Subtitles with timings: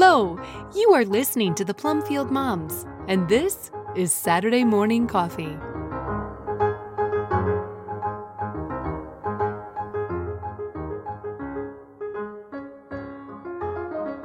[0.00, 0.38] Hello!
[0.76, 5.58] You are listening to the Plumfield Moms, and this is Saturday Morning Coffee.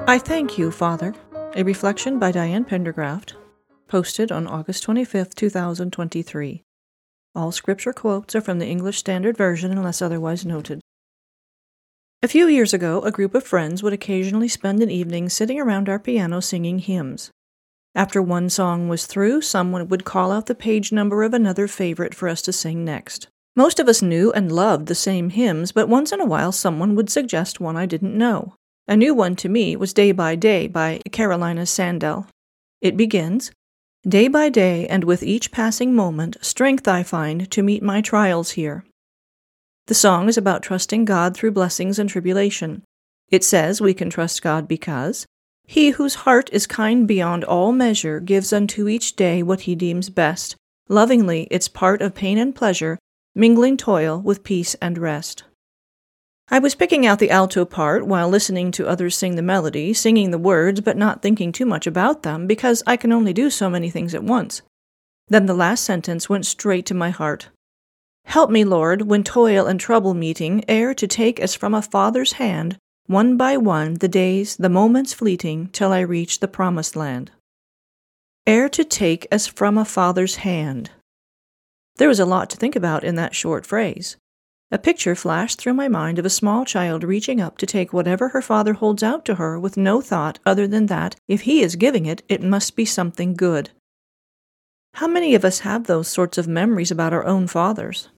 [0.08, 1.16] I Thank You, Father,
[1.56, 3.34] a reflection by Diane Pendergraft,
[3.88, 6.62] posted on August 25, 2023.
[7.34, 10.83] All scripture quotes are from the English Standard Version unless otherwise noted.
[12.24, 15.90] A few years ago, a group of friends would occasionally spend an evening sitting around
[15.90, 17.32] our piano singing hymns.
[17.96, 22.16] After one song was through, someone would call out the page number of another favorite
[22.16, 23.28] for us to sing next.
[23.58, 26.96] Most of us knew and loved the same hymns, but once in a while someone
[26.96, 28.56] would suggest one I didn't know.
[28.88, 32.28] A new one to me was Day by Day by Carolina Sandell.
[32.80, 33.52] It begins
[34.08, 38.52] Day by day, and with each passing moment, strength I find to meet my trials
[38.52, 38.86] here.
[39.88, 42.84] The song is about trusting God through blessings and tribulation.
[43.30, 45.26] It says we can trust God because
[45.66, 50.10] He whose heart is kind beyond all measure gives unto each day what he deems
[50.10, 50.56] best.
[50.88, 52.98] Lovingly, its part of pain and pleasure,
[53.36, 55.44] mingling toil with peace and rest.
[56.50, 60.32] I was picking out the alto part while listening to others sing the melody, singing
[60.32, 63.70] the words, but not thinking too much about them because I can only do so
[63.70, 64.62] many things at once.
[65.28, 67.50] Then the last sentence went straight to my heart.
[68.26, 72.34] Help me, Lord, when toil and trouble meeting, ere to take as from a father's
[72.34, 77.32] hand, one by one, the days, the moments fleeting, till I reach the promised land.
[78.48, 80.90] Ere to take as from a father's hand.
[81.98, 84.18] There was a lot to think about in that short phrase.
[84.72, 88.30] A picture flashed through my mind of a small child reaching up to take whatever
[88.30, 91.76] her father holds out to her with no thought other than that, if he is
[91.76, 93.70] giving it, it must be something good.
[94.96, 98.10] How many of us have those sorts of memories about our own fathers?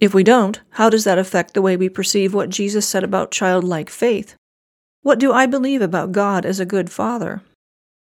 [0.00, 3.30] If we don't, how does that affect the way we perceive what Jesus said about
[3.30, 4.34] childlike faith?
[5.02, 7.42] What do I believe about God as a good father?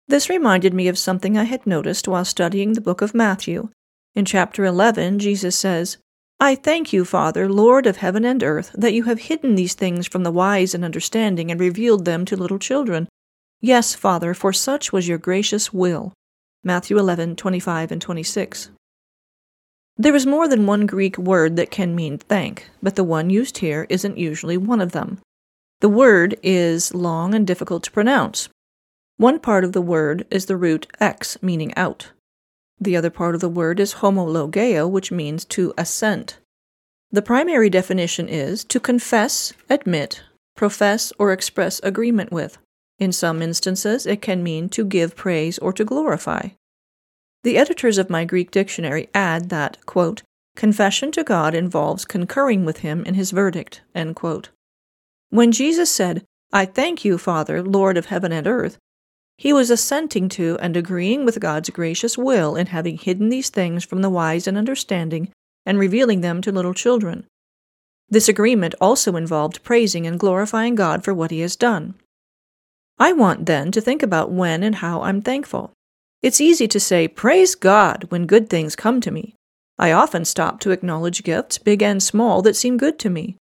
[0.08, 3.68] This reminded me of something I had noticed while studying the book of Matthew.
[4.14, 5.98] In chapter 11, Jesus says,
[6.40, 10.06] I thank you, Father, Lord of heaven and earth, that you have hidden these things
[10.06, 13.08] from the wise and understanding and revealed them to little children.
[13.60, 16.12] Yes, Father, for such was your gracious will.
[16.62, 18.70] Matthew 11:25 and 26.
[19.96, 23.58] There is more than one Greek word that can mean thank, but the one used
[23.58, 25.20] here isn't usually one of them.
[25.80, 28.48] The word is long and difficult to pronounce.
[29.18, 32.10] One part of the word is the root ex, meaning out.
[32.80, 36.38] The other part of the word is homologeo, which means to assent.
[37.12, 40.24] The primary definition is to confess, admit,
[40.56, 42.58] profess, or express agreement with.
[42.98, 46.48] In some instances, it can mean to give praise or to glorify.
[47.44, 50.22] The editors of my Greek dictionary add that, quote,
[50.56, 53.82] confession to God involves concurring with him in his verdict.
[55.28, 58.78] When Jesus said, I thank you, Father, Lord of heaven and earth,
[59.36, 63.84] he was assenting to and agreeing with God's gracious will in having hidden these things
[63.84, 65.30] from the wise and understanding
[65.66, 67.26] and revealing them to little children.
[68.08, 71.94] This agreement also involved praising and glorifying God for what he has done.
[72.98, 75.72] I want then to think about when and how I'm thankful.
[76.24, 79.34] It's easy to say, Praise God, when good things come to me.
[79.78, 83.36] I often stop to acknowledge gifts, big and small, that seem good to me.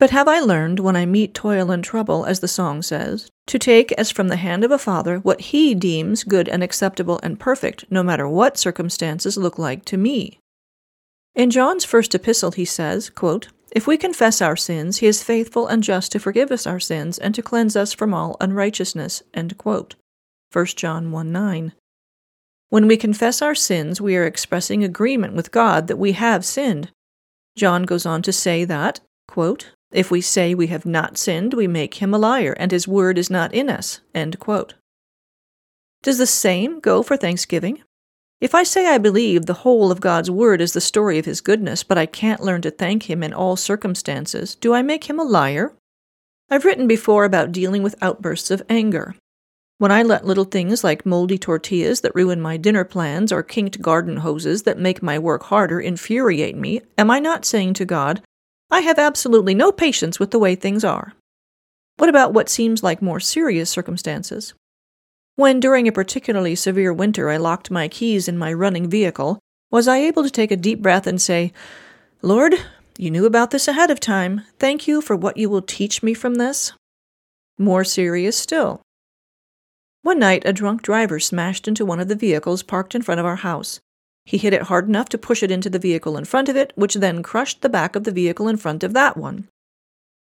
[0.00, 3.56] But have I learned, when I meet toil and trouble, as the song says, to
[3.56, 7.38] take as from the hand of a father what he deems good and acceptable and
[7.38, 10.40] perfect, no matter what circumstances look like to me?
[11.36, 15.68] In John's first epistle, he says, quote, If we confess our sins, he is faithful
[15.68, 19.22] and just to forgive us our sins and to cleanse us from all unrighteousness.
[19.34, 19.94] End quote.
[20.52, 21.74] 1 John 1 9.
[22.70, 26.90] When we confess our sins, we are expressing agreement with God that we have sinned.
[27.56, 31.66] John goes on to say that, quote, If we say we have not sinned, we
[31.66, 34.00] make him a liar, and his word is not in us.
[36.02, 37.82] Does the same go for thanksgiving?
[38.40, 41.40] If I say I believe the whole of God's word is the story of his
[41.40, 45.18] goodness, but I can't learn to thank him in all circumstances, do I make him
[45.18, 45.74] a liar?
[46.50, 49.16] I've written before about dealing with outbursts of anger.
[49.78, 53.80] When I let little things like moldy tortillas that ruin my dinner plans or kinked
[53.80, 58.20] garden hoses that make my work harder infuriate me, am I not saying to God,
[58.72, 61.14] I have absolutely no patience with the way things are?
[61.96, 64.52] What about what seems like more serious circumstances?
[65.36, 69.38] When during a particularly severe winter I locked my keys in my running vehicle,
[69.70, 71.52] was I able to take a deep breath and say,
[72.20, 72.54] Lord,
[72.98, 74.42] you knew about this ahead of time.
[74.58, 76.72] Thank you for what you will teach me from this?
[77.58, 78.82] More serious still,
[80.02, 83.26] one night, a drunk driver smashed into one of the vehicles parked in front of
[83.26, 83.80] our house.
[84.24, 86.72] He hit it hard enough to push it into the vehicle in front of it,
[86.76, 89.48] which then crushed the back of the vehicle in front of that one.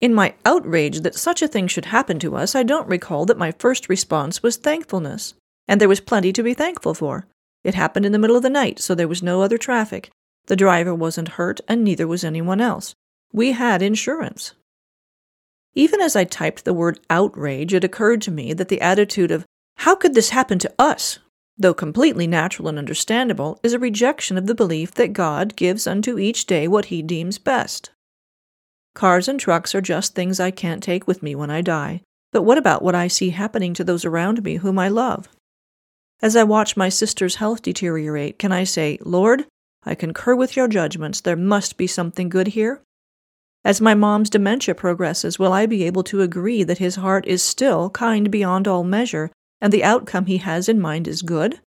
[0.00, 3.38] In my outrage that such a thing should happen to us, I don't recall that
[3.38, 5.34] my first response was thankfulness.
[5.66, 7.26] And there was plenty to be thankful for.
[7.64, 10.10] It happened in the middle of the night, so there was no other traffic.
[10.46, 12.94] The driver wasn't hurt, and neither was anyone else.
[13.32, 14.54] We had insurance.
[15.74, 19.44] Even as I typed the word outrage, it occurred to me that the attitude of,
[19.78, 21.18] how could this happen to us?
[21.58, 26.18] though completely natural and understandable, is a rejection of the belief that God gives unto
[26.18, 27.90] each day what he deems best.
[28.94, 32.02] Cars and trucks are just things I can't take with me when I die,
[32.32, 35.28] but what about what I see happening to those around me whom I love?
[36.20, 39.46] As I watch my sister's health deteriorate, can I say, Lord,
[39.84, 41.20] I concur with your judgments.
[41.20, 42.82] There must be something good here?
[43.64, 47.42] As my mom's dementia progresses, will I be able to agree that his heart is
[47.42, 51.60] still kind beyond all measure and the outcome he has in mind is good?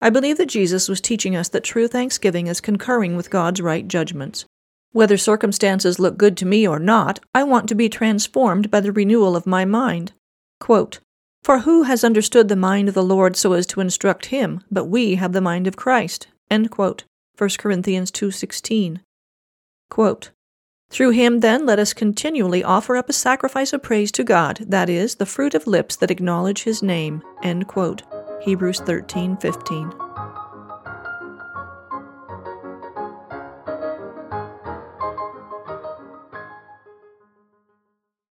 [0.00, 3.86] I believe that Jesus was teaching us that true thanksgiving is concurring with God's right
[3.86, 4.44] judgments.
[4.92, 8.92] Whether circumstances look good to me or not, I want to be transformed by the
[8.92, 10.12] renewal of my mind.
[10.60, 11.00] Quote,
[11.42, 14.84] For who has understood the mind of the Lord so as to instruct him, but
[14.84, 16.26] we have the mind of Christ?
[16.50, 17.04] End quote.
[17.38, 19.00] 1 Corinthians 2.16.
[19.88, 20.30] Quote,
[20.92, 24.88] through him, then, let us continually offer up a sacrifice of praise to God, that
[24.88, 27.22] is, the fruit of lips that acknowledge his name.
[27.42, 28.02] End quote.
[28.42, 30.01] Hebrews 13:15.